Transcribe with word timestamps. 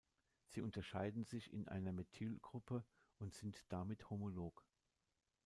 Sie 0.47 0.63
unterscheiden 0.63 1.25
sich 1.25 1.53
in 1.53 1.67
einer 1.67 1.91
Methylgruppe 1.91 2.83
und 3.19 3.35
sind 3.35 3.63
damit 3.69 4.09
homolog. 4.09 4.65